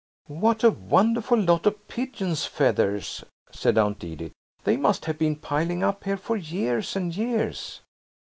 [0.25, 4.31] "What a wonderful lot of pigeons' feathers!" said Aunt Edith;
[4.63, 7.81] "they must have been piling up here for years and years."